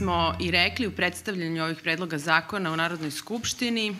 [0.00, 3.96] smo i rekli u predstavljanju ovih predloga zakona u Narodnoj skupštini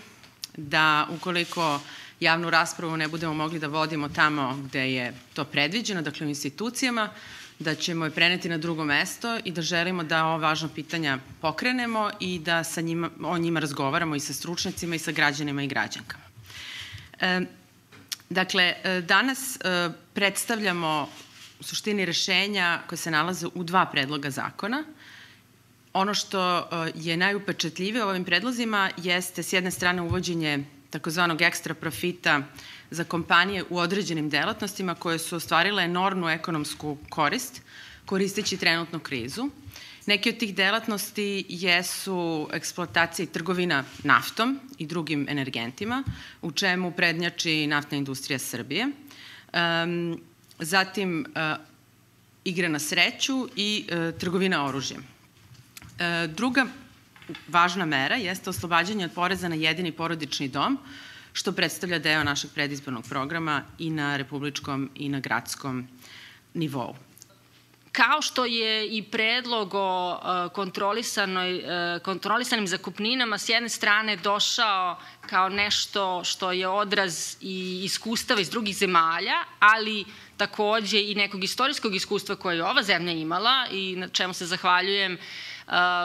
[0.56, 1.80] da ukoliko
[2.20, 7.10] javnu raspravu ne budemo mogli da vodimo tamo gde je to predviđeno, dakle u institucijama,
[7.58, 12.10] da ćemo je preneti na drugo mesto i da želimo da ova važna pitanja pokrenemo
[12.20, 16.24] i da sa njima, o njima razgovaramo i sa stručnicima i sa građanima i građankama.
[17.20, 17.40] E,
[18.30, 21.08] dakle, e, danas e, predstavljamo
[21.60, 24.84] suštini rešenja koje se nalaze u dva predloga zakona.
[25.92, 31.74] Ono što e, je najupečetljivije u ovim predlozima jeste s jedne strane uvođenje takozvanog ekstra
[31.74, 32.42] profita
[32.90, 37.62] za kompanije u određenim delatnostima koje su ostvarile enormnu ekonomsku korist
[38.06, 39.48] koristeći trenutnu krizu.
[40.06, 46.02] Neki od tih delatnosti jesu eksploatacija i trgovina naftom i drugim energentima,
[46.42, 48.86] u čemu prednjači naftna industrija Srbije.
[48.86, 50.20] Um,
[50.58, 51.26] zatim
[52.44, 55.19] uh, na sreću i uh, trgovina oružjem.
[56.00, 56.64] Uh, druga
[57.48, 60.78] važna mera jeste oslobađanje od poreza na jedini porodični dom,
[61.32, 65.88] što predstavlja deo našeg predizbornog programa i na republičkom i na gradskom
[66.54, 66.94] nivou.
[67.92, 70.20] Kao što je i predlog o
[70.54, 71.62] kontrolisanoj,
[72.02, 78.76] kontrolisanim zakupninama s jedne strane došao kao nešto što je odraz i iskustava iz drugih
[78.76, 80.04] zemalja, ali
[80.36, 85.18] takođe i nekog istorijskog iskustva koje je ova zemlja imala i na čemu se zahvaljujem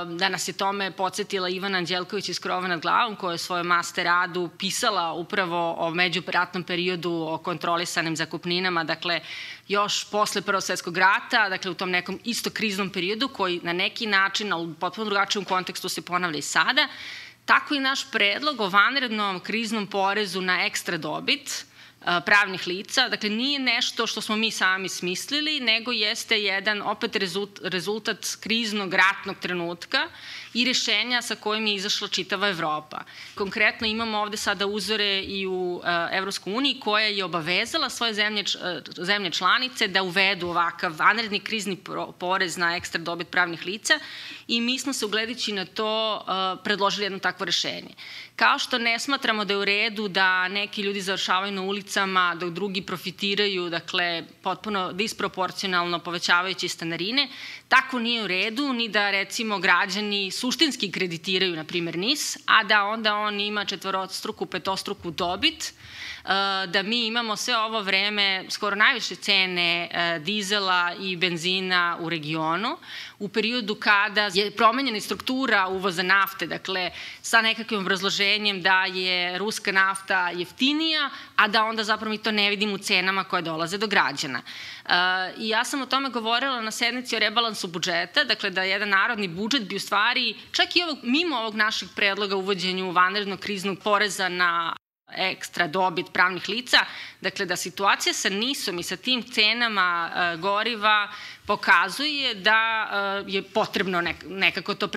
[0.06, 4.06] da nas je tome podsjetila Ivana Anđelković iz Krova nad glavom, koja je svoje master
[4.06, 9.20] radu pisala upravo o međuratnom periodu, o kontrolisanim zakupninama, dakle,
[9.68, 14.06] još posle Prvog svetskog rata, dakle, u tom nekom isto kriznom periodu, koji na neki
[14.06, 16.88] način, ali u potpuno drugačijem kontekstu se ponavlja i sada,
[17.46, 21.66] tako i naš predlog o vanrednom kriznom porezu na ekstra dobit,
[22.26, 23.10] pravnih lica.
[23.10, 27.16] Dakle, nije nešto što smo mi sami smislili, nego jeste jedan opet
[27.62, 30.10] rezultat kriznog ratnog trenutka
[30.56, 33.02] i rešenja sa kojim je izašla čitava Evropa.
[33.36, 38.44] Konkretno imamo ovde sada uzore i u Evropskoj uniji koja je obavezala svoje zemlje,
[38.98, 41.78] zemlje članice da uvedu ovakav vanredni krizni
[42.20, 44.00] porez na ekstra dobit pravnih lica
[44.48, 46.22] i mi smo se ugledeći na to
[46.64, 47.94] predložili jedno takvo rešenje.
[48.36, 52.50] Kao što ne smatramo da je u redu da neki ljudi završavaju na ulicama, dok
[52.50, 57.30] drugi profitiraju, dakle, potpuno disproporcionalno povećavajući stanarine,
[57.68, 62.84] tako nije u redu ni da, recimo, građani suštinski kreditiraju, na primjer, NIS, a da
[62.84, 65.74] onda on ima četvorostruku, petostruku dobit,
[66.68, 72.78] da mi imamo sve ovo vreme skoro najviše cene eh, dizela i benzina u regionu,
[73.20, 76.92] u periodu kada je promenjena struktura uvoza nafte, dakle
[77.22, 82.50] sa nekakvim obrazloženjem da je ruska nafta jeftinija, a da onda zapravo mi to ne
[82.50, 84.42] vidimo u cenama koje dolaze do građana.
[84.86, 84.92] Uh,
[85.38, 89.28] I ja sam o tome govorila na sednici o rebalansu budžeta, dakle da jedan narodni
[89.28, 94.30] budžet bi u stvari, čak i ovog, mimo ovog našeg predloga uvođenju vanrednog kriznog poreza
[94.30, 94.76] na
[95.14, 96.86] ekstra dobit pravnih lica,
[97.22, 101.12] dakle da situacija sa nisom i sa tim cenama e, goriva
[101.46, 102.90] pokazuje da
[103.28, 104.88] e, je potrebno nekako to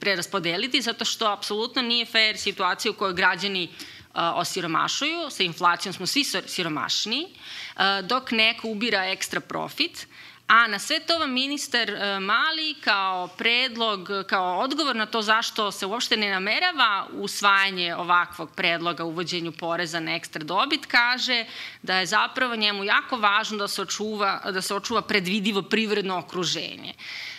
[0.00, 3.68] preraspodeliti, zato što apsolutno nije fair situacija u kojoj građani e,
[4.14, 7.28] osiromašuju, sa inflacijom smo svi siromašni,
[8.02, 10.06] dok neko ubira ekstra profit,
[10.48, 15.72] A na sve to vam ministar e, Mali kao predlog, kao odgovor na to zašto
[15.72, 21.44] se uopšte ne namerava usvajanje ovakvog predloga uvođenju poreza na ekstra dobit, kaže
[21.82, 26.94] da je zapravo njemu jako važno da se očuva, da se očuva predvidivo privredno okruženje.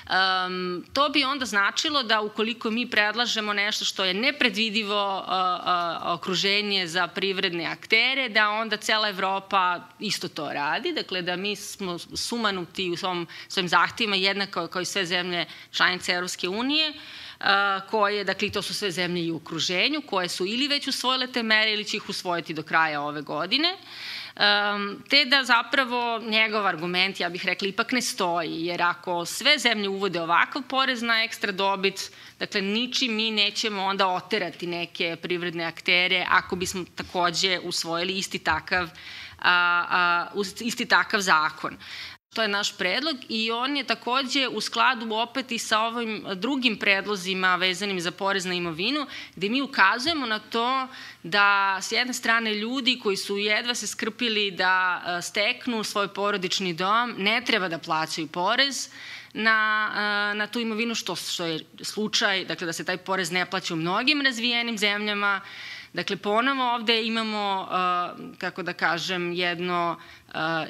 [0.09, 6.13] Um, to bi onda značilo da ukoliko mi predlažemo nešto što je nepredvidivo uh, uh,
[6.13, 11.99] okruženje za privredne aktere, da onda cela Evropa isto to radi, dakle da mi smo
[11.99, 17.45] sumanuti u svom, svojim zahtjevima jednako kao i sve zemlje članice Evropske unije, uh,
[17.89, 21.43] koje, dakle, to su sve zemlje i u okruženju, koje su ili već usvojile te
[21.43, 23.73] mere ili će ih usvojiti do kraja ove godine.
[23.73, 29.25] Uh, um, te da zapravo njegov argument, ja bih rekla, ipak ne stoji, jer ako
[29.25, 35.15] sve zemlje uvode ovakav porez na ekstra dobit, dakle, ničim mi nećemo onda oterati neke
[35.21, 38.89] privredne aktere ako bismo takođe usvojili isti takav
[39.39, 41.77] a, a, isti takav zakon.
[42.29, 46.77] To je naš predlog i on je takođe u skladu opet i sa ovim drugim
[46.77, 50.87] predlozima vezanim za porez na imovinu, gde mi ukazujemo na to
[51.23, 56.73] da s jedne strane ljudi koji su jedva se skrpili da e, steknu svoj porodični
[56.73, 58.89] dom ne treba da plaćaju porez,
[59.33, 63.45] na, e, na tu imovinu, što, što je slučaj, dakle da se taj porez ne
[63.45, 65.41] plaća u mnogim razvijenim zemljama,
[65.93, 69.99] Dakle, ponovo ovde imamo, uh, kako da kažem, jedno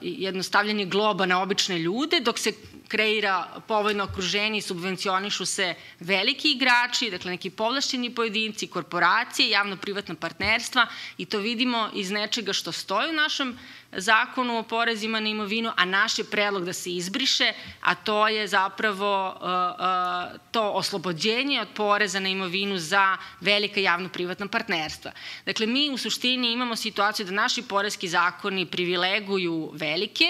[0.02, 2.54] jednostavljanje globa na obične ljude, dok se
[2.90, 10.88] kreira povoljno okruženje i subvencionišu se veliki igrači, dakle neki povlašćeni pojedinci, korporacije, javno-privatna partnerstva
[11.18, 13.58] i to vidimo iz nečega što stoji u našem
[13.92, 18.48] zakonu o porezima na imovinu, a naš je predlog da se izbriše, a to je
[18.48, 25.12] zapravo uh, uh, to oslobođenje od poreza na imovinu za velika javno-privatna partnerstva.
[25.46, 30.26] Dakle, mi u suštini imamo situaciju da naši porezki zakoni privileguju velike,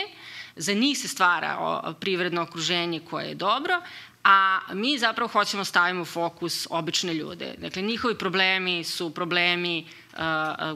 [0.56, 1.58] za njih se stvara
[2.00, 3.82] privredno okruženje koje je dobro,
[4.24, 7.54] a mi zapravo hoćemo da stavimo fokus obične ljude.
[7.58, 9.88] Dakle, njihovi problemi su problemi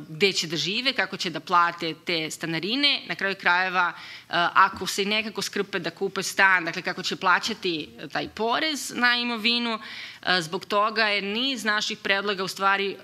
[0.09, 3.01] gde će da žive, kako će da plate te stanarine.
[3.07, 3.93] Na kraju krajeva,
[4.53, 9.79] ako se nekako skrpe da kupe stan, dakle kako će plaćati taj porez na imovinu,
[10.39, 12.97] zbog toga je niz naših predloga u stvari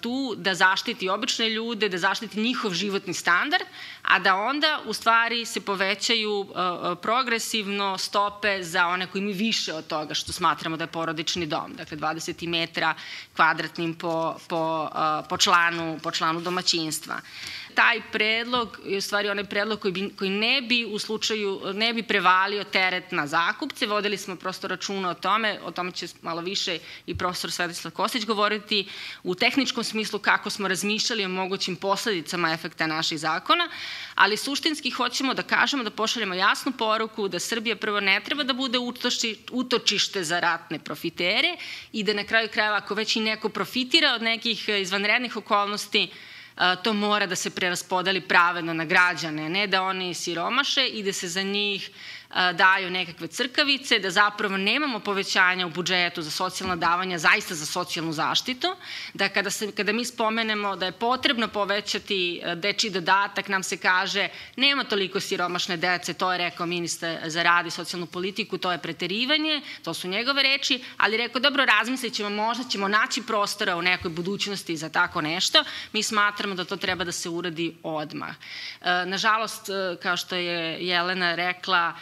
[0.00, 3.64] tu da zaštiti obične ljude, da zaštiti njihov životni standard,
[4.02, 6.46] a da onda u stvari se povećaju
[7.02, 11.74] progresivno stope za one koji imaju više od toga što smatramo da je porodični dom,
[11.74, 12.94] dakle 20 metra
[13.36, 14.88] kvadratnim po, po,
[15.28, 17.20] po članu članu, po članu domaćinstva
[17.76, 22.02] taj predlog u stvari onaj predlog koji, bi, koji ne bi u slučaju, ne bi
[22.02, 23.86] prevalio teret na zakupce.
[23.86, 28.24] Vodili smo prosto računa o tome, o tome će malo više i profesor Svetislav Kostić
[28.24, 28.88] govoriti
[29.22, 33.68] u tehničkom smislu kako smo razmišljali o mogućim posledicama efekta naših zakona,
[34.14, 38.52] ali suštinski hoćemo da kažemo, da pošaljemo jasnu poruku da Srbija prvo ne treba da
[38.52, 38.78] bude
[39.50, 41.56] utočište za ratne profitere
[41.92, 46.08] i da na kraju krajeva ako već i neko profitira od nekih izvanrednih okolnosti,
[46.82, 51.28] to mora da se preraspodeli pravedno na građane, ne da oni siromaše i da se
[51.28, 51.90] za njih
[52.54, 58.12] daju nekakve crkavice, da zapravo nemamo povećanja u budžetu za socijalna davanja, zaista za socijalnu
[58.12, 58.68] zaštitu,
[59.14, 64.28] da kada, se, kada mi spomenemo da je potrebno povećati dečiji dodatak, nam se kaže
[64.56, 68.78] nema toliko siromašne dece, to je rekao ministar za rad i socijalnu politiku, to je
[68.78, 73.82] preterivanje, to su njegove reči, ali rekao dobro razmislit ćemo, možda ćemo naći prostora u
[73.82, 78.34] nekoj budućnosti za tako nešto, mi smatramo da to treba da se uradi odmah.
[79.06, 79.66] Nažalost,
[80.02, 81.94] kao što je Jelena rekla,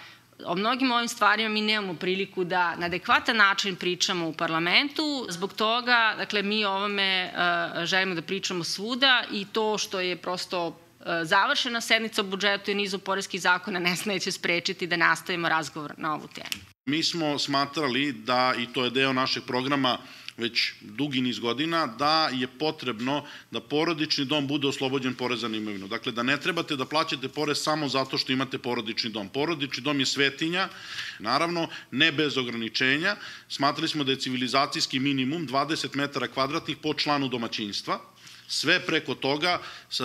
[0.44, 5.26] o mnogim ovim stvarima mi nemamo priliku da na adekvatan način pričamo u parlamentu.
[5.28, 10.16] Zbog toga, dakle, mi o ovome uh, želimo da pričamo svuda i to što je
[10.16, 10.74] prosto uh,
[11.22, 16.14] završena sednica o budžetu i nizu porezkih zakona ne neće sprečiti da nastavimo razgovor na
[16.14, 16.64] ovu temu.
[16.86, 19.98] Mi smo smatrali da, i to je deo našeg programa,
[20.36, 25.88] već dugi niz godina, da je potrebno da porodični dom bude oslobođen poreza na imovinu.
[25.88, 29.28] Dakle, da ne trebate da plaćate porez samo zato što imate porodični dom.
[29.28, 30.68] Porodični dom je svetinja,
[31.18, 33.16] naravno, ne bez ograničenja.
[33.48, 38.00] Smatrali smo da je civilizacijski minimum 20 metara kvadratnih po članu domaćinstva,
[38.48, 39.60] Sve preko toga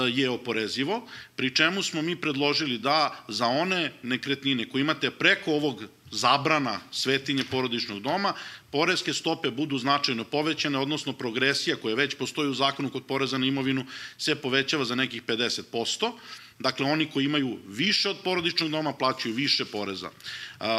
[0.08, 5.84] je oporezivo, pri čemu smo mi predložili da za one nekretnine koje imate preko ovog
[6.12, 8.34] zabrana svetinje porodičnog doma,
[8.72, 13.46] poreske stope budu značajno povećane, odnosno progresija koja već postoji u zakonu kod poreza na
[13.46, 13.86] imovinu
[14.18, 16.12] se povećava za nekih 50%.
[16.60, 20.10] Dakle, oni koji imaju više od porodičnog doma plaćaju više poreza.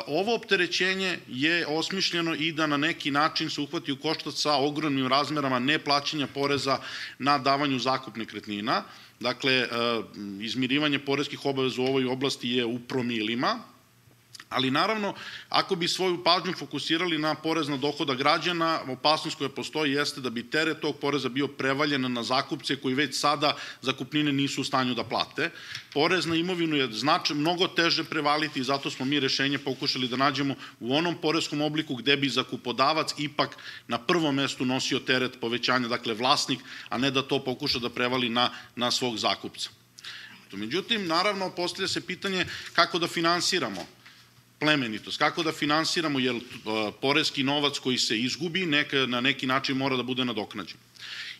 [0.07, 5.07] Ovo opterećenje je osmišljeno i da na neki način se uhvati u koštac sa ogromnim
[5.07, 6.79] razmerama neplaćanja poreza
[7.19, 8.83] na davanju zakupne kretnina.
[9.21, 9.69] Dakle,
[10.41, 13.59] izmirivanje poreskih obaveza u ovoj oblasti je u promilima,
[14.51, 15.15] Ali naravno,
[15.49, 20.31] ako bi svoju pažnju fokusirali na porez na dohoda građana, opasnost koja postoji jeste da
[20.31, 24.95] bi teret tog poreza bio prevaljen na zakupce koji već sada zakupnine nisu u stanju
[24.95, 25.51] da plate.
[25.93, 30.17] Porez na imovinu je znači mnogo teže prevaliti i zato smo mi rešenje pokušali da
[30.17, 33.57] nađemo u onom porezkom obliku gde bi zakupodavac ipak
[33.89, 38.29] na prvom mestu nosio teret povećanja, dakle vlasnik, a ne da to pokuša da prevali
[38.29, 39.71] na, na svog zakupca.
[40.53, 43.87] Međutim, naravno, postavlja se pitanje kako da finansiramo
[44.61, 46.43] plemenitost, kako da finansiramo, jer uh,
[47.01, 50.77] porezki novac koji se izgubi neka, na neki način mora da bude nadoknađen.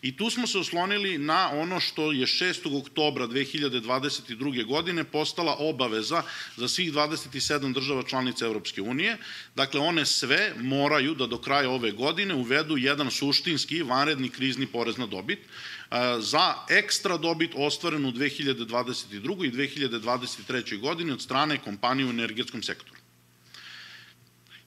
[0.03, 2.79] I tu smo se oslonili na ono što je 6.
[2.79, 4.65] oktobra 2022.
[4.65, 6.23] godine postala obaveza
[6.57, 9.17] za svih 27 država članica Evropske unije.
[9.55, 14.97] Dakle, one sve moraju da do kraja ove godine uvedu jedan suštinski vanredni krizni porez
[14.97, 19.47] na dobit uh, za ekstra dobit ostvarenu u 2022.
[19.47, 20.81] i 2023.
[20.81, 23.00] godini od strane kompanije u energetskom sektoru.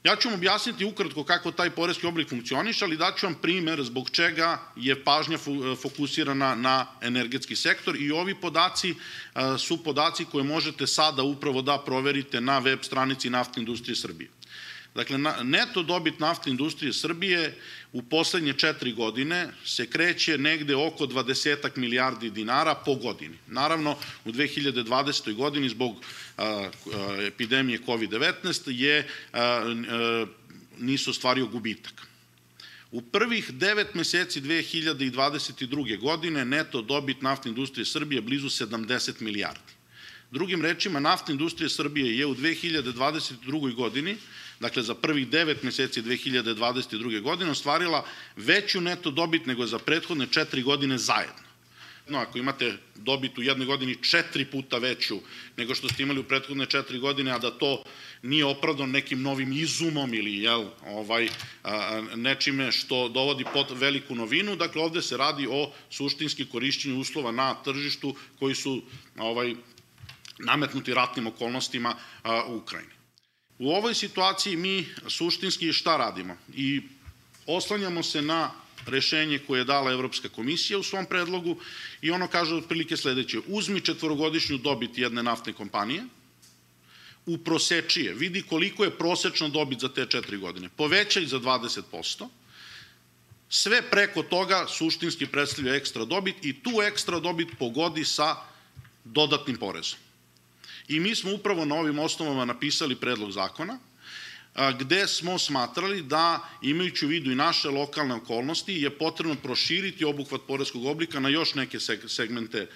[0.04, 4.10] Ja ću vam objasniti ukratko kako taj porezki oblik funkcioniše, ali daću vam primer zbog
[4.10, 5.38] čega je pažnja
[5.82, 8.94] fokusirana na energetski sektor i ovi podaci e,
[9.58, 14.30] su podaci koje možete sada upravo da proverite na web stranici Naftne industrije Srbije.
[14.94, 17.54] Dakle, neto dobit naftne industrije Srbije
[17.92, 23.38] u poslednje četiri godine se kreće negde oko 20 milijardi dinara po godini.
[23.46, 25.34] Naravno, u 2020.
[25.34, 25.96] godini zbog
[27.26, 29.08] epidemije COVID-19 je
[30.78, 32.06] nisu ostvario gubitak.
[32.90, 35.98] U prvih devet meseci 2022.
[35.98, 39.72] godine neto dobit naftne industrije Srbije blizu 70 milijardi.
[40.30, 43.74] Drugim rečima, naftna industrija Srbije je u 2022.
[43.74, 44.16] godini,
[44.64, 47.20] dakle za prvih devet meseci 2022.
[47.20, 48.04] godine, ostvarila
[48.36, 51.44] veću neto dobit nego za prethodne četiri godine zajedno.
[52.08, 55.18] No, ako imate dobit u jednoj godini četiri puta veću
[55.56, 57.84] nego što ste imali u prethodne četiri godine, a da to
[58.22, 61.28] nije opravdano nekim novim izumom ili jel, ovaj,
[61.62, 67.32] a, nečime što dovodi pod veliku novinu, dakle ovde se radi o suštinski korišćenju uslova
[67.32, 68.82] na tržištu koji su
[69.18, 69.54] ovaj,
[70.38, 73.03] nametnuti ratnim okolnostima a, u Ukrajini.
[73.58, 76.36] U ovoj situaciji mi suštinski šta radimo?
[76.54, 76.82] I
[77.46, 78.50] oslanjamo se na
[78.86, 81.56] rešenje koje je dala Evropska komisija u svom predlogu
[82.02, 83.40] i ono kaže otprilike sledeće.
[83.46, 86.04] Uzmi četvorogodišnju dobit jedne naftne kompanije,
[87.26, 92.28] u prosečije, vidi koliko je prosečna dobit za te četiri godine, povećaj za 20%,
[93.48, 98.36] sve preko toga suštinski predstavlja ekstra dobit i tu ekstra dobit pogodi sa
[99.04, 100.03] dodatnim porezom.
[100.88, 103.78] I mi smo upravo na ovim osnovama napisali predlog zakona,
[104.78, 110.40] gde smo smatrali da, imajući u vidu i naše lokalne okolnosti, je potrebno proširiti obuhvat
[110.46, 112.68] poreskog oblika na još neke segmente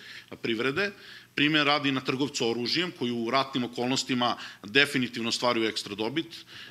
[0.42, 0.92] privrede,
[1.34, 6.26] primjer radi na trgovcu oružjem koji u ratnim okolnostima definitivno stvaraju ekstra dobit.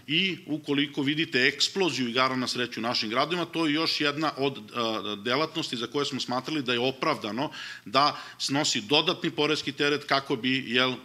[0.07, 4.59] I ukoliko vidite eksploziju igara na sreću u našim gradovima, to je još jedna od
[5.23, 7.51] delatnosti za koje smo smatrali da je opravdano
[7.85, 10.95] da snosi dodatni poreski teret kako bi jel,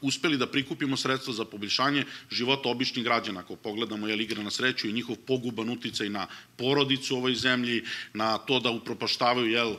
[0.00, 3.40] uspeli da prikupimo sredstva za poboljšanje života običnih građana.
[3.40, 7.82] Ako pogledamo jel, igre na sreću i njihov poguban uticaj na porodicu u ovoj zemlji,
[8.14, 9.74] na to da upropaštavaju jel,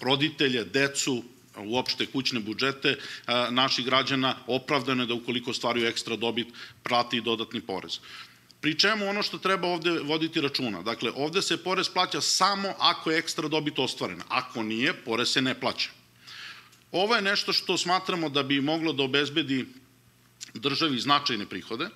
[0.00, 1.24] roditelje, decu,
[1.56, 2.98] uopšte kućne budžete
[3.50, 6.46] naših građana, opravdano je da ukoliko stvaraju ekstra dobit,
[6.82, 7.98] prati i dodatni porez.
[8.60, 13.10] Pri čemu ono što treba ovde voditi računa, dakle, ovde se porez plaća samo ako
[13.10, 14.24] je ekstra dobit ostvarena.
[14.28, 15.90] Ako nije, porez se ne plaća.
[16.96, 19.66] Ovo je nešto što smatramo da bi moglo da obezbedi
[20.54, 21.88] državi značajne prihode,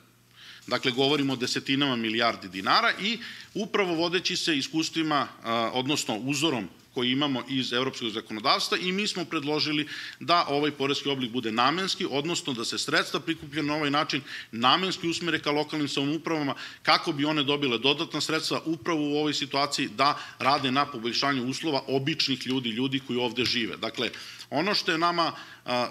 [0.67, 3.19] dakle govorimo o desetinama milijardi dinara i
[3.55, 5.29] upravo vodeći se iskustvima,
[5.73, 9.89] odnosno uzorom koji imamo iz evropskog zakonodavstva i mi smo predložili
[10.21, 15.09] da ovaj poreski oblik bude namenski, odnosno da se sredstva prikupljene na ovaj način namenski
[15.09, 20.19] usmere ka lokalnim samoupravama kako bi one dobile dodatna sredstva upravo u ovoj situaciji da
[20.39, 23.77] rade na poboljšanju uslova običnih ljudi, ljudi koji ovde žive.
[23.77, 24.11] Dakle,
[24.51, 25.33] ono što je nama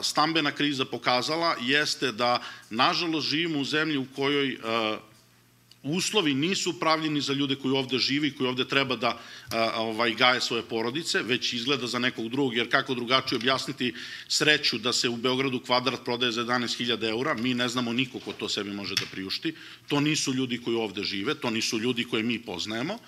[0.02, 4.58] stambena kriza pokazala jeste da, nažalost, živimo u zemlji u kojoj
[5.84, 9.20] uslovi nisu pravljeni za ljude koji ovde živi i koji ovde treba da
[9.76, 13.94] ovaj, gaje svoje porodice, već izgleda za nekog drugog, jer kako drugačije objasniti
[14.28, 18.34] sreću da se u Beogradu kvadrat prodaje za 11.000 eura, mi ne znamo niko ko
[18.34, 19.56] to sebi može da priušti,
[19.88, 23.00] to nisu ljudi koji ovde žive, to nisu ljudi koje mi poznajemo,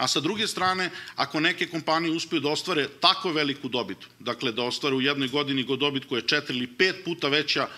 [0.00, 4.64] a sa druge strane, ako neke kompanije uspeju da ostvare tako veliku dobit, dakle da
[4.64, 7.68] ostvare u jednoj godini go dobit koja je četiri ili pet puta veća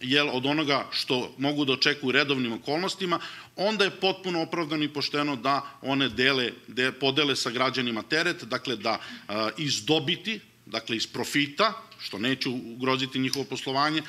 [0.00, 3.18] jel, od onoga što mogu da očekuju redovnim okolnostima,
[3.56, 8.76] onda je potpuno opravdano i pošteno da one dele, de, podele sa građanima teret, dakle
[8.76, 8.98] da
[9.28, 14.02] a, iz dobiti, dakle iz profita, što neće ugroziti njihovo poslovanje,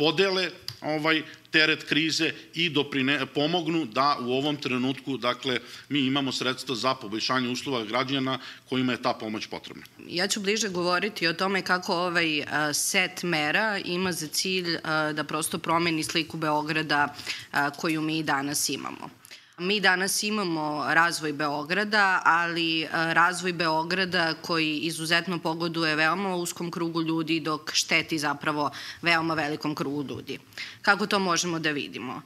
[0.00, 6.74] podele ovaj teret krize i doprine, pomognu da u ovom trenutku dakle mi imamo sredstva
[6.74, 8.38] za poboljšanje uslova građana
[8.68, 9.82] kojima je ta pomoć potrebna.
[10.08, 14.78] Ja ću bliže govoriti o tome kako ovaj set mera ima za cilj
[15.14, 17.14] da prosto promeni sliku Beograda
[17.76, 19.19] koju mi danas imamo.
[19.60, 27.02] Mi danas imamo razvoj Beograda, ali e, razvoj Beograda koji izuzetno pogoduje veoma uskom krugu
[27.02, 28.70] ljudi dok šteti zapravo
[29.02, 30.38] veoma velikom krugu ljudi.
[30.82, 32.22] Kako to možemo da vidimo?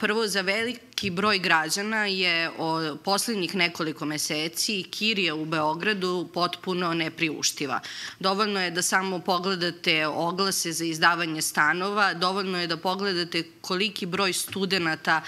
[0.00, 7.80] Prvo, za veliki broj građana je o poslednjih nekoliko meseci kirija u Beogradu potpuno nepriuštiva.
[8.20, 14.32] Dovoljno je da samo pogledate oglase za izdavanje stanova, dovoljno je da pogledate koliki broj
[14.32, 15.22] studenta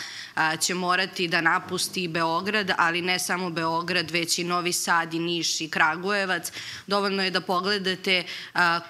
[0.61, 5.61] će morati da napusti Beograd, ali ne samo Beograd, već i Novi Sad i Niš
[5.61, 6.53] i Kragujevac.
[6.87, 8.25] Dovoljno je da pogledate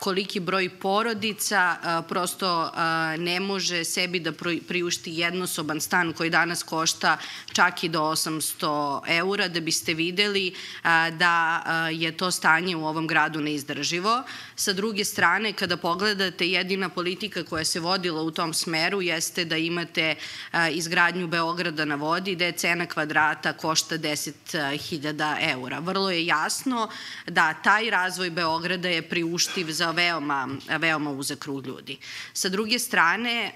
[0.01, 1.77] koliki broj porodica
[2.09, 2.73] prosto
[3.19, 4.33] ne može sebi da
[4.69, 7.19] priušti jedno jednosoban stan koji danas košta
[7.53, 10.55] čak i do 800 eura, da biste videli
[11.13, 11.63] da
[11.93, 14.23] je to stanje u ovom gradu neizdrživo.
[14.57, 19.57] Sa druge strane, kada pogledate, jedina politika koja se vodila u tom smeru jeste da
[19.57, 20.15] imate
[20.73, 25.79] izgradnju Beograda na vodi, gde cena kvadrata košta 10.000 eura.
[25.79, 26.89] Vrlo je jasno
[27.27, 31.97] da taj razvoj Beograda je priuštiv za veoma, veoma uzak krug ljudi.
[32.33, 33.53] Sa druge strane,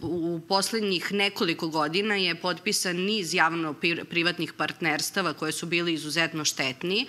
[0.00, 7.06] u poslednjih nekoliko godina je potpisan niz javno-privatnih partnerstava koje su bili izuzetno štetni,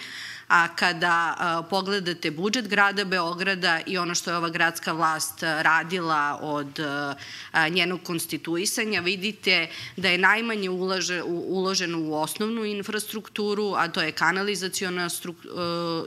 [0.49, 6.79] a kada pogledate budžet grada Beograda i ono što je ova gradska vlast radila od
[7.69, 10.69] njenog konstituisanja, vidite da je najmanje
[11.49, 15.09] uloženo u osnovnu infrastrukturu, a to je kanalizacijona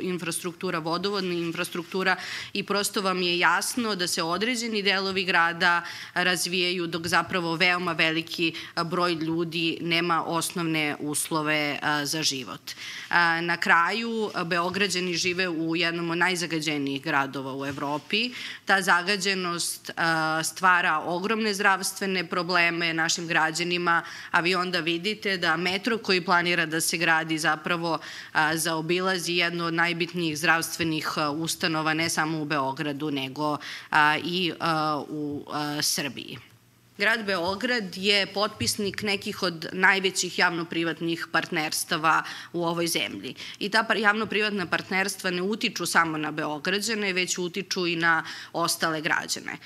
[0.01, 2.17] infrastruktura, vodovodna infrastruktura
[2.53, 5.83] i prosto vam je jasno da se određeni delovi grada
[6.15, 12.71] razvijaju, dok zapravo veoma veliki broj ljudi nema osnovne uslove za život.
[13.43, 18.31] Na kraju, Beograđani žive u jednom od najzagađenijih gradova u Evropi.
[18.65, 19.91] Ta zagađenost
[20.45, 26.81] stvara ogromne zdravstvene probleme našim građanima, a vi onda vidite da metro koji planira da
[26.81, 27.99] se gradi zapravo
[28.55, 33.59] zaobilazi jednu od najbitnijih zdravstvenih ustanova ne samo u Beogradu, nego
[34.25, 34.53] i
[35.09, 35.45] u
[35.83, 36.52] Srbiji.
[36.99, 42.23] Grad Beograd je potpisnik nekih od najvećih javno-privatnih partnerstava
[42.53, 43.35] u ovoj zemlji.
[43.59, 49.57] I ta javno-privatna partnerstva ne utiču samo na Beograđane, već utiču i na ostale građane.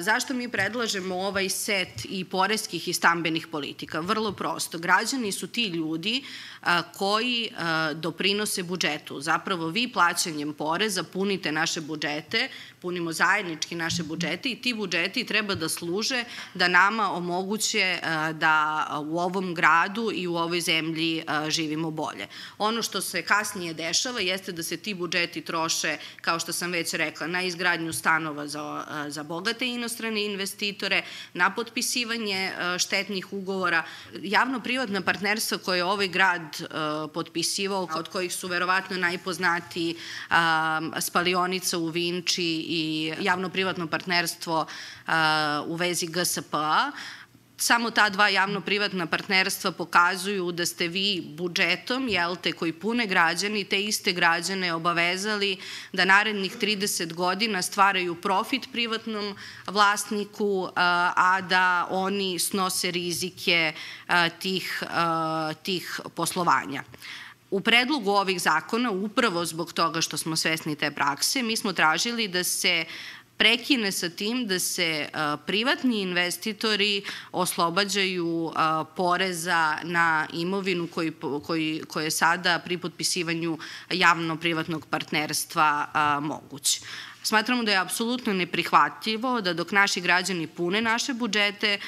[0.00, 4.00] Zašto mi predlažemo ovaj set i poreskih i stambenih politika?
[4.00, 4.78] Vrlo prosto.
[4.78, 6.24] Građani su ti ljudi
[6.96, 7.50] koji
[7.94, 9.20] doprinose budžetu.
[9.20, 12.48] Zapravo vi plaćanjem poreza punite naše budžete,
[12.80, 16.24] punimo zajednički naše budžete i ti budžeti treba da služe
[16.58, 18.00] da nama omoguće e,
[18.32, 22.26] da u ovom gradu i u ovoj zemlji e, živimo bolje.
[22.58, 26.94] Ono što se kasnije dešava jeste da se ti budžeti troše, kao što sam već
[26.94, 31.02] rekla, na izgradnju stanova za, e, za bogate inostrane investitore,
[31.34, 33.82] na potpisivanje štetnih ugovora.
[34.22, 36.56] Javno-privatna partnerstva koje je ovaj grad
[37.14, 39.96] potpisivao, od kojih su verovatno najpoznatiji
[41.00, 44.66] spalionica u Vinči i javno-privatno partnerstvo
[45.66, 46.06] u vezi
[46.48, 46.92] GSP-a,
[47.56, 53.64] samo ta dva javno-privatna partnerstva pokazuju da ste vi budžetom, jel te, koji pune građani,
[53.64, 55.58] te iste građane obavezali
[55.92, 63.72] da narednih 30 godina stvaraju profit privatnom vlasniku, a da oni snose rizike
[64.38, 64.82] tih,
[65.62, 66.84] tih poslovanja.
[67.50, 72.28] U predlogu ovih zakona, upravo zbog toga što smo svesni te prakse, mi smo tražili
[72.28, 72.84] da se
[73.38, 75.08] prekine sa tim da se
[75.46, 78.52] privatni investitori oslobađaju
[78.96, 81.12] poreza na imovinu koji,
[81.46, 83.58] koji, koje je sada pri potpisivanju
[83.90, 85.86] javno-privatnog partnerstva
[86.22, 86.80] moguć.
[87.22, 91.78] Smatramo da je apsolutno neprihvatljivo da dok naši građani pune naše budžete,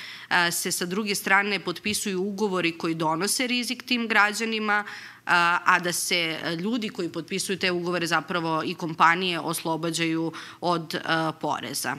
[0.53, 4.85] se sa druge strane potpisuju ugovori koji donose rizik tim građanima,
[5.25, 11.01] a da se ljudi koji potpisuju te ugovore zapravo i kompanije oslobađaju od
[11.41, 11.97] poreza.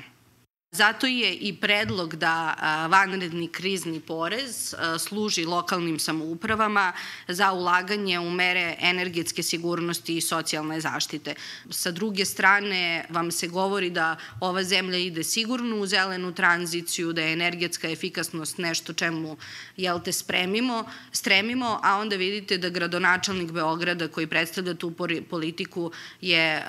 [0.74, 2.56] Zato je i predlog da
[2.90, 6.94] vanredni krizni porez služi lokalnim samoupravama
[7.28, 11.36] za ulaganje u mere energetske sigurnosti i socijalne zaštite.
[11.70, 17.22] Sa druge strane vam se govori da ova zemlja ide sigurno u zelenu tranziciju, da
[17.22, 19.38] je energetska efikasnost nešto čemu
[19.78, 24.94] jel te spremimo, stremimo, a onda vidite da gradonačelnik Beograda koji predstavlja tu
[25.30, 26.64] politiku je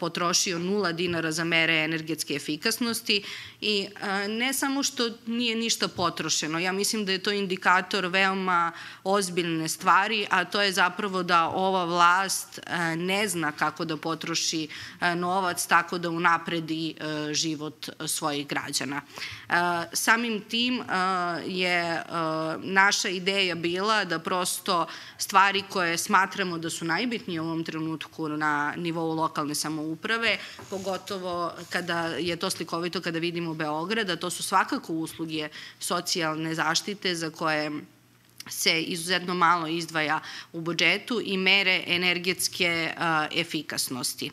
[0.00, 3.22] potrošio nula dinara za mere energetske efikasnosti
[3.60, 3.88] I
[4.28, 8.72] ne samo što nije ništa potrošeno, ja mislim da je to indikator veoma
[9.04, 12.60] ozbiljne stvari, a to je zapravo da ova vlast
[12.96, 14.68] ne zna kako da potroši
[15.16, 16.94] novac tako da unapredi
[17.32, 19.02] život svojih građana.
[19.92, 20.82] Samim tim
[21.46, 22.02] je
[22.62, 24.86] naša ideja bila da prosto
[25.18, 30.38] stvari koje smatramo da su najbitnije u ovom trenutku na nivou lokalne samouprave,
[30.70, 35.48] pogotovo kada je to slikovito kada vidimo Beograda, to su svakako usluge
[35.80, 37.70] socijalne zaštite za koje
[38.48, 40.20] se izuzetno malo izdvaja
[40.52, 42.94] u budžetu i mere energetske
[43.36, 44.30] efikasnosti.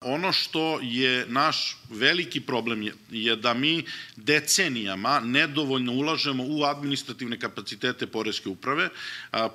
[0.00, 3.84] Ono što je naš veliki problem je, je da mi
[4.16, 8.88] decenijama nedovoljno ulažemo u administrativne kapacitete Poreske uprave.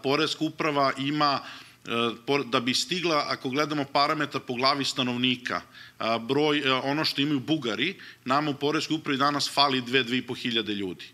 [0.03, 1.39] Poreska uprava ima
[2.45, 5.61] da bi stigla, ako gledamo parametar po glavi stanovnika,
[6.21, 11.05] broj, e, ono što imaju Bugari, nama u Poreskoj upravi danas fali 2-2,5 hiljade ljudi.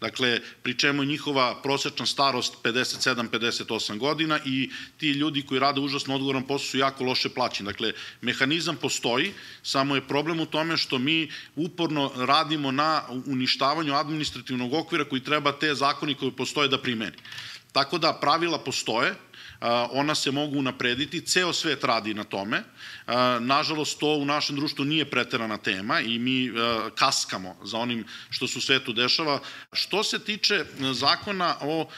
[0.00, 6.14] Dakle, pri čemu je njihova prosečna starost 57-58 godina i ti ljudi koji rade užasno
[6.14, 7.66] odgovoran posao su jako loše plaćeni.
[7.66, 14.74] Dakle, mehanizam postoji, samo je problem u tome što mi uporno radimo na uništavanju administrativnog
[14.74, 17.16] okvira koji treba te zakoni koji postoje da primeni.
[17.72, 19.14] Tako da pravila postoje,
[19.92, 22.62] ona se mogu unaprediti, ceo svet radi na tome.
[23.40, 26.52] Nažalost, to u našem društvu nije preterana tema i mi
[26.94, 29.40] kaskamo za onim što se u svetu dešava.
[29.72, 31.88] Što se tiče zakona o,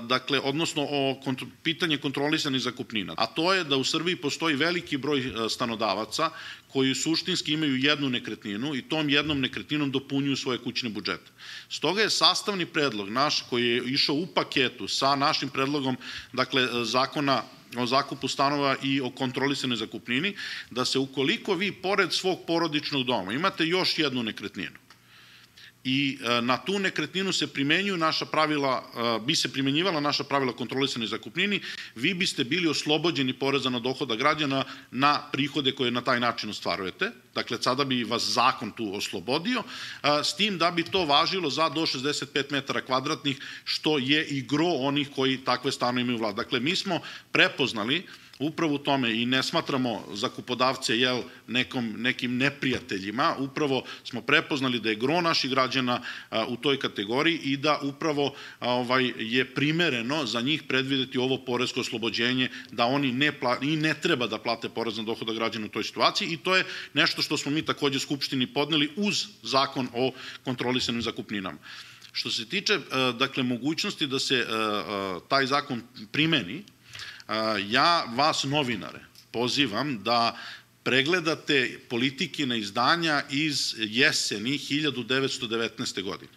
[0.00, 1.20] dakle, odnosno o
[1.62, 6.30] pitanje kontrolisanih zakupnina, a to je da u Srbiji postoji veliki broj stanodavaca
[6.74, 11.30] koji suštinski imaju jednu nekretninu i tom jednom nekretninom dopunjuju svoje kućne budžete.
[11.70, 15.96] Stoga je sastavni predlog naš koji je išao u paketu sa našim predlogom
[16.32, 17.42] dakle, zakona
[17.76, 20.34] o zakupu stanova i o kontrolisanoj zakupnini,
[20.70, 24.78] da se ukoliko vi pored svog porodičnog doma imate još jednu nekretninu,
[25.84, 30.52] i e, na tu nekretninu se primenjuju naša pravila, e, bi se primenjivala naša pravila
[30.56, 31.60] kontrolisane zakupnini,
[31.94, 37.10] vi biste bili oslobođeni poreza na dohoda građana na prihode koje na taj način ostvarujete.
[37.34, 41.68] Dakle, sada bi vas zakon tu oslobodio, e, s tim da bi to važilo za
[41.68, 46.36] do 65 metara kvadratnih, što je i gro onih koji takve stano imaju vlad.
[46.36, 47.00] Dakle, mi smo
[47.32, 48.06] prepoznali
[48.38, 54.88] upravo u tome i ne smatramo zakupodavce jel, nekom, nekim neprijateljima, upravo smo prepoznali da
[54.88, 60.26] je gro naših građana a, u toj kategoriji i da upravo a, ovaj, je primereno
[60.26, 64.68] za njih predvideti ovo porezko oslobođenje, da oni ne, pla, i ne treba da plate
[64.68, 67.98] porez na dohoda građana u toj situaciji i to je nešto što smo mi takođe
[67.98, 70.12] Skupštini podneli uz zakon o
[70.44, 71.58] kontrolisanim zakupninama.
[72.12, 72.78] Što se tiče
[73.18, 74.46] dakle mogućnosti da se
[75.28, 76.62] taj zakon primeni,
[77.68, 80.36] ja vas novinare pozivam da
[80.82, 86.02] pregledate politikina izdanja iz jeseni 1919.
[86.02, 86.32] godine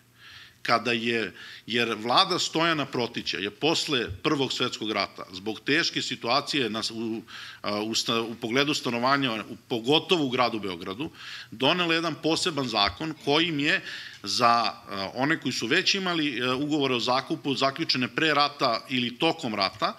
[0.68, 1.34] kada je,
[1.68, 7.22] jer vlada Stojana Protića je posle Prvog svetskog rata, zbog teške situacije na, u,
[7.64, 7.94] u,
[8.28, 11.10] u pogledu stanovanja, pogotovo u gradu Beogradu,
[11.52, 13.82] donela jedan poseban zakon kojim je
[14.24, 14.74] za
[15.14, 19.94] one koji su već imali ugovore o zakupu zaključene pre rata ili tokom rata,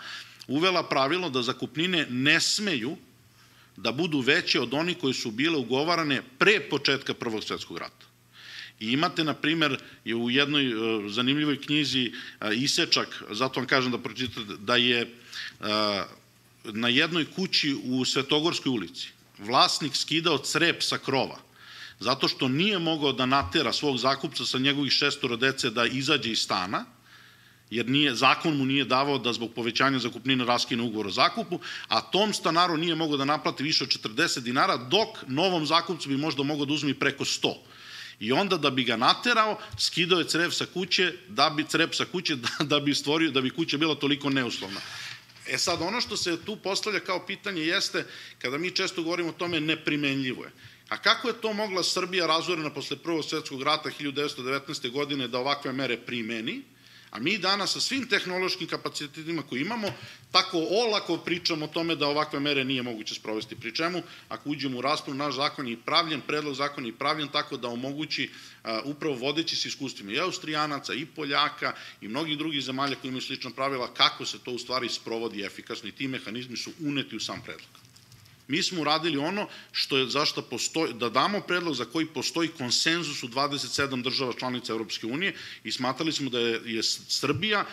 [0.49, 2.97] uvela pravilo da zakupnine ne smeju
[3.77, 8.07] da budu veće od onih koje su bile ugovarane pre početka Prvog svetskog rata.
[8.81, 13.99] I imate, na primer, u jednoj e, zanimljivoj knjizi e, Isečak, zato vam kažem da
[13.99, 15.09] pročitate, da je e,
[16.65, 19.09] na jednoj kući u Svetogorskoj ulici
[19.39, 21.39] vlasnik skidao crep sa krova,
[22.01, 26.39] zato što nije mogao da natera svog zakupca sa njegovih šestoro dece da izađe iz
[26.39, 26.85] stana,
[27.71, 32.01] jer nije, zakon mu nije davao da zbog povećanja zakupnine raskine ugovor o zakupu, a
[32.01, 36.43] tom stanaru nije mogao da naplati više od 40 dinara, dok novom zakupcu bi možda
[36.43, 37.55] mogao da uzme preko 100.
[38.21, 42.05] I onda da bi ga naterao, skidao je crev sa kuće, da bi crep sa
[42.05, 44.81] kuće, da, da bi stvorio, da bi kuća bila toliko neuslovna.
[45.47, 48.07] E sad, ono što se tu postavlja kao pitanje jeste,
[48.39, 50.51] kada mi često govorimo o tome, neprimenljivo je.
[50.89, 54.91] A kako je to mogla Srbija razvorena posle Prvog svetskog rata 1919.
[54.91, 56.63] godine da ovakve mere primeni,
[57.11, 59.89] A mi danas sa svim tehnološkim kapacitetima koje imamo,
[60.33, 63.57] tako olako pričamo o tome da ovakve mere nije moguće sprovesti.
[63.57, 67.57] Pri čemu, ako uđemo u raspravu, naš zakon je pravljen, predlog zakon je pravljen tako
[67.57, 68.31] da omogući
[68.85, 73.51] upravo vodeći se iskustvima i Austrijanaca, i Poljaka, i mnogih drugih zemalja koji imaju slična
[73.51, 77.43] pravila, kako se to u stvari sprovodi efikasno i ti mehanizmi su uneti u sam
[77.45, 77.88] predlog.
[78.49, 83.23] Mi smo uradili ono što je zašto postoji, da damo predlog za koji postoji konsenzus
[83.23, 85.35] u 27 država članica Europske unije
[85.65, 87.65] i smatrali smo da je, je Srbija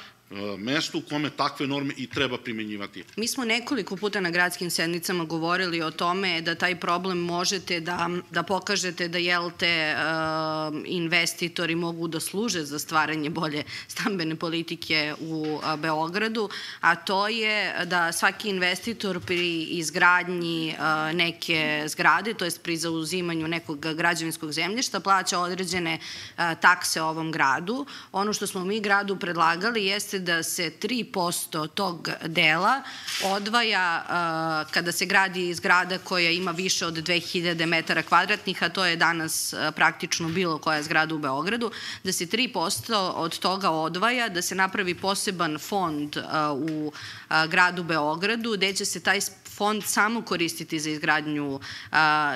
[0.58, 3.04] mesto u kome takve norme i treba primenjivati.
[3.16, 8.10] Mi smo nekoliko puta na gradskim sednicama govorili o tome da taj problem možete da,
[8.32, 15.14] da pokažete da jel te uh, investitori mogu da služe za stvaranje bolje stambene politike
[15.20, 16.50] u uh, Beogradu,
[16.82, 20.76] a to je da svaki investitor pri izgradnji
[21.14, 26.00] neke zgrade, to jest pri zauzimanju nekog građevinskog zemljišta, plaća određene
[26.62, 27.86] takse ovom gradu.
[28.12, 32.82] Ono što smo mi gradu predlagali jeste jeste da se 3% tog dela
[33.24, 38.96] odvaja kada se gradi zgrada koja ima više od 2000 metara kvadratnih, a to je
[38.96, 41.72] danas praktično bilo koja zgrada u Beogradu,
[42.04, 46.18] da se 3% od toga odvaja, da se napravi poseban fond
[46.54, 46.92] u
[47.48, 49.20] gradu Beogradu, gde će se taj
[49.56, 51.60] fond samo koristiti za izgradnju,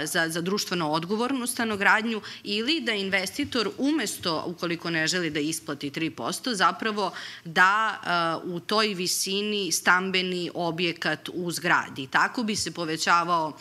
[0.04, 6.54] za, za društveno odgovornu stanogradnju ili da investitor umesto, ukoliko ne želi da isplati 3%,
[6.54, 7.12] zapravo
[7.46, 8.00] da
[8.44, 12.08] u toj visini stambeni objekat u zgradi.
[12.08, 13.58] Tako bi se povećavao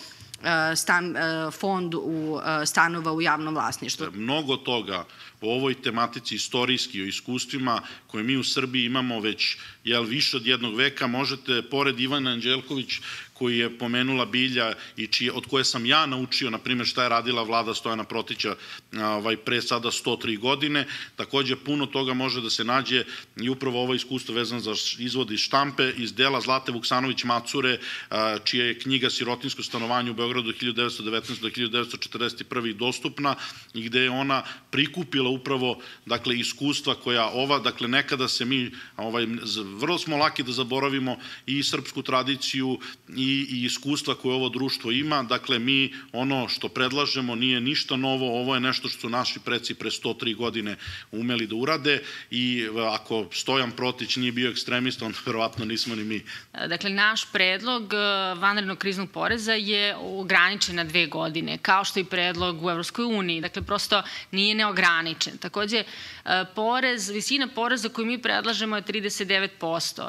[0.77, 1.15] stan,
[1.53, 4.07] fond u stanova u javnom vlasništvu.
[4.13, 5.05] Mnogo toga
[5.41, 10.47] o ovoj tematici istorijski, o iskustvima koje mi u Srbiji imamo već jel, više od
[10.47, 13.01] jednog veka, možete, pored Ivana Anđelković,
[13.39, 17.09] koji je pomenula Bilja i čije, od koje sam ja naučio, na primjer, šta je
[17.09, 18.57] radila vlada Stojana Protića
[18.97, 20.87] ovaj, pre sada 103 godine.
[21.17, 23.05] Takođe, puno toga može da se nađe
[23.37, 27.79] i upravo ovo iskustvo vezano za izvod iz štampe iz dela Zlate Vuksanović Macure,
[28.45, 31.41] čija je knjiga Sirotinsko stanovanje u Beogradu 1919.
[31.41, 32.77] do 1941.
[32.77, 33.35] dostupna
[33.75, 39.27] i gde je ona prikupila upravo dakle, iskustva koja ova, dakle nekada se mi, ovaj,
[39.79, 42.79] vrlo smo laki da zaboravimo i srpsku tradiciju
[43.17, 45.23] i i, iskustva koje ovo društvo ima.
[45.23, 49.75] Dakle, mi ono što predlažemo nije ništa novo, ovo je nešto što su naši preci
[49.75, 50.77] pre 103 godine
[51.13, 56.05] umeli da urade i e, ako Stojan Protić nije bio ekstremista, onda verovatno nismo ni
[56.05, 56.23] mi.
[56.69, 57.97] Dakle, naš predlog e,
[58.35, 63.41] vanrednog kriznog poreza je ograničen na dve godine, kao što i predlog u Evropskoj uniji.
[63.41, 65.39] Dakle, prosto nije neograničen.
[65.39, 70.09] Takođe, e, porez, visina poreza koju mi predlažemo je 39%.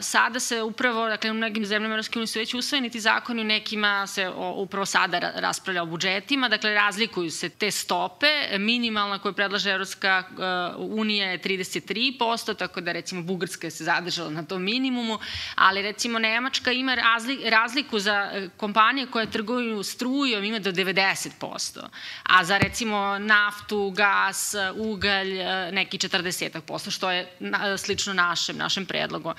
[0.00, 4.28] Sada se upravo, dakle, u mnogim zemljama Unije su već usvojeni zakoni, u nekima se
[4.28, 8.26] o, upravo sada raspravlja o budžetima, dakle razlikuju se te stope,
[8.58, 14.42] minimalna koju predlaže Evropska uh, unija je 33%, tako da recimo Bugarska se zadržala na
[14.42, 15.18] tom minimumu,
[15.54, 16.96] ali recimo Nemačka ima
[17.44, 21.80] razliku za uh, kompanije koje trguju strujom ima do 90%,
[22.22, 27.32] a za recimo naftu, gas, ugalj uh, neki 40%, što je
[27.78, 29.34] slično našem, našem predlogu.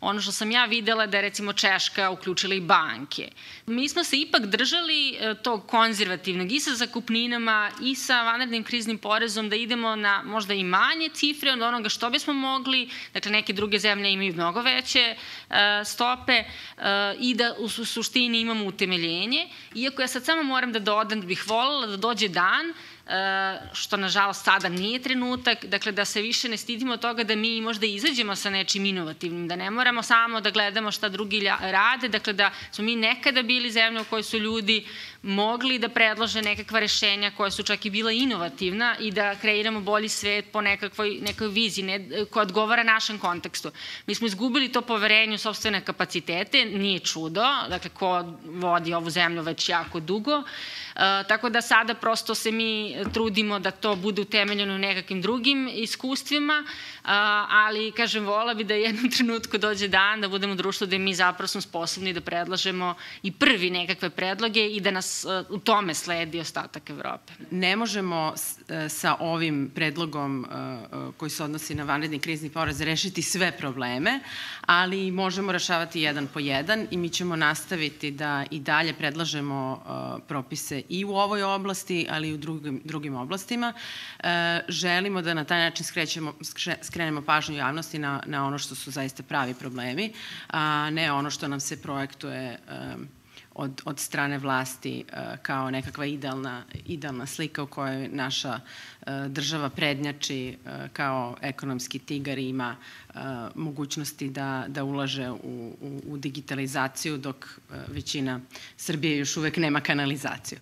[0.00, 3.28] Ono što sam ja videla da je recimo Češka uključila i banke.
[3.66, 8.98] Mi smo se ipak držali e, tog konzervativnog i sa zakupninama i sa vanrednim kriznim
[8.98, 13.52] porezom da idemo na možda i manje cifre od onoga što bismo mogli, dakle neke
[13.52, 15.16] druge zemlje imaju mnogo veće e,
[15.84, 16.44] stope e,
[17.20, 19.48] i da u suštini imamo utemeljenje.
[19.74, 22.74] Iako ja sad samo moram da dodam da bih voljela da dođe dan
[23.72, 27.86] što nažalost sada nije trenutak, dakle da se više ne stidimo toga da mi možda
[27.86, 32.50] izađemo sa nečim inovativnim, da ne moramo samo da gledamo šta drugi rade, dakle da
[32.72, 34.86] smo mi nekada bili zemlja u kojoj su ljudi
[35.22, 40.08] mogli da predlože nekakva rešenja koja su čak i bila inovativna i da kreiramo bolji
[40.08, 43.70] svet po nekakvoj, nekoj viziji ne, koja odgovara našem kontekstu.
[44.06, 49.42] Mi smo izgubili to poverenje u sobstvene kapacitete, nije čudo, dakle ko vodi ovu zemlju
[49.42, 50.42] već jako dugo,
[51.28, 56.64] tako da sada prosto se mi trudimo da to bude utemeljeno u nekakvim drugim iskustvima,
[57.48, 61.48] ali, kažem, vola bi da jednom trenutku dođe dan da budemo društvo da mi zapravo
[61.48, 66.90] smo sposobni da predlažemo i prvi nekakve predloge i da nas u tome sledi ostatak
[66.90, 67.32] Evrope.
[67.50, 68.34] Ne možemo
[68.88, 70.46] sa ovim predlogom
[71.16, 74.20] koji se odnosi na vanredni krizni poraz rešiti sve probleme,
[74.60, 79.82] ali možemo rešavati jedan po jedan i mi ćemo nastaviti da i dalje predlažemo
[80.28, 83.72] propise i u ovoj oblasti, ali i u drugim, drugim oblastima.
[84.68, 86.34] Želimo da na taj način skrećemo,
[86.82, 90.12] skrenemo pažnju javnosti na, na ono što su zaista pravi problemi,
[90.48, 92.58] a ne ono što nam se projektuje
[93.54, 95.04] od, od strane vlasti
[95.42, 98.60] kao nekakva idealna, idealna slika u kojoj naša
[99.28, 100.58] država prednjači
[100.92, 102.76] kao ekonomski tigar i ima
[103.54, 105.36] mogućnosti da, da ulaže u,
[105.80, 108.40] u, u digitalizaciju, dok većina
[108.76, 110.58] Srbije još uvek nema kanalizaciju.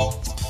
[0.00, 0.47] Oh, oh.